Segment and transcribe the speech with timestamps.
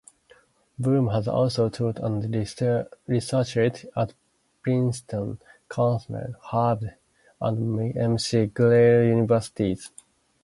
[0.79, 4.13] Bloom has also taught and researched at
[4.63, 5.37] Princeton,
[5.69, 6.95] Cornell, Harvard,
[7.39, 9.91] and McGill Universities.